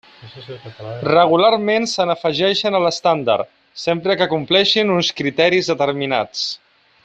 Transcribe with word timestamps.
Regularment 1.07 1.85
se 1.91 2.07
n'afegeixen 2.11 2.77
a 2.79 2.81
l'estàndard, 2.85 3.53
sempre 3.83 4.17
que 4.23 4.29
compleixin 4.35 4.95
uns 4.97 5.15
criteris 5.21 5.71
determinats. 5.75 6.45